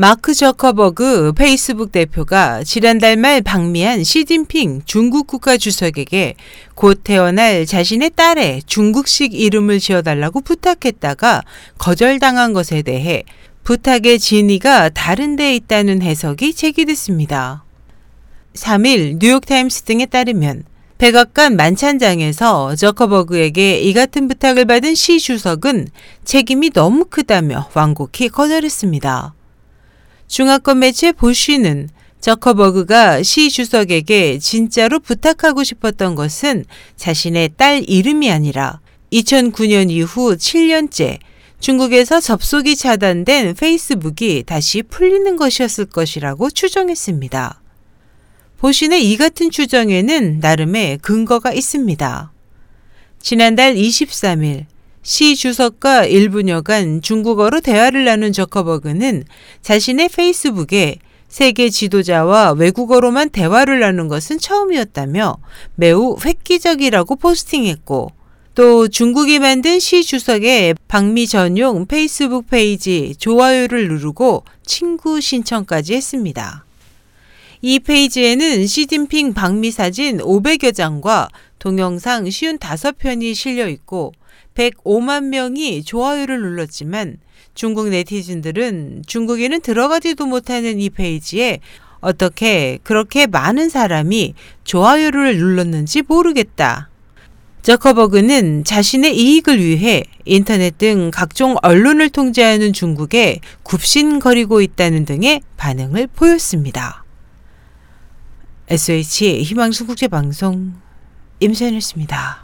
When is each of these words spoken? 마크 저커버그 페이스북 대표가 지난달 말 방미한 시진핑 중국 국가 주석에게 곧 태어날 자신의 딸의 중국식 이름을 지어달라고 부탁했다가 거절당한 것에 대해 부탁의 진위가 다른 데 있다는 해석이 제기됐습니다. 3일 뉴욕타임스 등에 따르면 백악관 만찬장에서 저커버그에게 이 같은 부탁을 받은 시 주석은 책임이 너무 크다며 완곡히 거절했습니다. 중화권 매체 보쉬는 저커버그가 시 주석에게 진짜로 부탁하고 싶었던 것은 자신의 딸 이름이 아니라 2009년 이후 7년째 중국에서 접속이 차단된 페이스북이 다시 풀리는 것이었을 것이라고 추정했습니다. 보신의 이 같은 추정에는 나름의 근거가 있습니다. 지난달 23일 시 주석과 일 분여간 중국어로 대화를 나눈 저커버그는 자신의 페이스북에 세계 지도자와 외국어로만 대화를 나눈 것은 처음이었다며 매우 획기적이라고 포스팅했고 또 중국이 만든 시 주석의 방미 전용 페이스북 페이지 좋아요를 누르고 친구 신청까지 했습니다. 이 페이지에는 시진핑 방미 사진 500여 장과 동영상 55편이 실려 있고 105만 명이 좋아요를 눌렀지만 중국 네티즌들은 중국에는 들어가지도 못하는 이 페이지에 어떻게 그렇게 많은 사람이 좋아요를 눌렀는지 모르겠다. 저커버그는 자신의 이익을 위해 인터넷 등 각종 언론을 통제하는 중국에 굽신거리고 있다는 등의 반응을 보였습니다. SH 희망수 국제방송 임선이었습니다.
마크 0.00 0.32
저커버그 0.32 1.34
페이스북 1.34 1.92
대표가 1.92 2.64
지난달 2.64 3.18
말 3.18 3.42
방미한 3.42 4.02
시진핑 4.02 4.80
중국 4.86 5.26
국가 5.26 5.58
주석에게 5.58 6.36
곧 6.74 7.02
태어날 7.04 7.66
자신의 7.66 8.12
딸의 8.16 8.62
중국식 8.64 9.34
이름을 9.34 9.78
지어달라고 9.78 10.40
부탁했다가 10.40 11.42
거절당한 11.76 12.54
것에 12.54 12.80
대해 12.80 13.24
부탁의 13.62 14.18
진위가 14.18 14.88
다른 14.88 15.36
데 15.36 15.54
있다는 15.54 16.00
해석이 16.00 16.54
제기됐습니다. 16.54 17.64
3일 18.54 19.18
뉴욕타임스 19.20 19.82
등에 19.82 20.06
따르면 20.06 20.64
백악관 20.96 21.56
만찬장에서 21.56 22.74
저커버그에게 22.76 23.80
이 23.80 23.92
같은 23.92 24.28
부탁을 24.28 24.64
받은 24.64 24.94
시 24.94 25.20
주석은 25.20 25.88
책임이 26.24 26.70
너무 26.70 27.04
크다며 27.04 27.68
완곡히 27.74 28.30
거절했습니다. 28.30 29.34
중화권 30.30 30.78
매체 30.78 31.10
보쉬는 31.10 31.88
저커버그가 32.20 33.24
시 33.24 33.50
주석에게 33.50 34.38
진짜로 34.38 35.00
부탁하고 35.00 35.64
싶었던 35.64 36.14
것은 36.14 36.66
자신의 36.94 37.50
딸 37.56 37.82
이름이 37.84 38.30
아니라 38.30 38.78
2009년 39.12 39.90
이후 39.90 40.36
7년째 40.36 41.18
중국에서 41.58 42.20
접속이 42.20 42.76
차단된 42.76 43.54
페이스북이 43.56 44.44
다시 44.46 44.84
풀리는 44.84 45.36
것이었을 45.36 45.86
것이라고 45.86 46.48
추정했습니다. 46.50 47.60
보신의 48.58 49.10
이 49.10 49.16
같은 49.16 49.50
추정에는 49.50 50.38
나름의 50.38 50.98
근거가 50.98 51.52
있습니다. 51.52 52.32
지난달 53.20 53.74
23일 53.74 54.66
시 55.02 55.34
주석과 55.34 56.04
일 56.04 56.21
분여간 56.21 57.00
중국어로 57.00 57.60
대화를 57.60 58.04
나눈 58.04 58.32
저커버그는 58.32 59.24
자신의 59.62 60.10
페이스북에 60.10 60.98
세계 61.28 61.70
지도자와 61.70 62.52
외국어로만 62.52 63.30
대화를 63.30 63.80
나눈 63.80 64.08
것은 64.08 64.38
처음이었다며 64.38 65.38
매우 65.74 66.16
획기적이라고 66.22 67.16
포스팅했고 67.16 68.12
또 68.54 68.88
중국이 68.88 69.38
만든 69.38 69.78
시 69.78 70.02
주석의 70.02 70.74
방미 70.88 71.28
전용 71.28 71.86
페이스북 71.86 72.48
페이지 72.50 73.14
좋아요를 73.16 73.88
누르고 73.88 74.44
친구 74.66 75.20
신청까지 75.20 75.94
했습니다. 75.94 76.66
이 77.62 77.78
페이지에는 77.78 78.66
시진핑 78.66 79.34
방미 79.34 79.70
사진 79.70 80.18
500여 80.18 80.74
장과 80.74 81.28
동영상 81.60 82.24
55편이 82.24 83.34
실려 83.36 83.68
있고 83.68 84.12
105만 84.54 85.26
명이 85.26 85.84
좋아요를 85.84 86.40
눌렀지만 86.40 87.18
중국 87.54 87.88
네티즌들은 87.90 89.04
중국에는 89.06 89.60
들어가지도 89.60 90.26
못하는 90.26 90.80
이 90.80 90.90
페이지에 90.90 91.60
어떻게 92.00 92.78
그렇게 92.82 93.26
많은 93.26 93.68
사람이 93.68 94.34
좋아요를 94.64 95.36
눌렀는지 95.36 96.02
모르겠다. 96.02 96.88
저커버그는 97.62 98.64
자신의 98.64 99.14
이익을 99.18 99.62
위해 99.62 100.02
인터넷 100.24 100.78
등 100.78 101.10
각종 101.12 101.56
언론을 101.60 102.08
통제하는 102.08 102.72
중국에 102.72 103.40
굽신거리고 103.64 104.62
있다는 104.62 105.04
등의 105.04 105.42
반응을 105.58 106.06
보였습니다. 106.06 107.04
SH 108.68 109.42
희망수 109.42 109.86
국제방송 109.86 110.89
임선이었습니다. 111.40 112.42